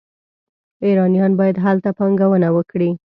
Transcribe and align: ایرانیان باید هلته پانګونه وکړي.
ایرانیان 0.85 1.31
باید 1.39 1.57
هلته 1.65 1.89
پانګونه 1.97 2.47
وکړي. 2.55 2.89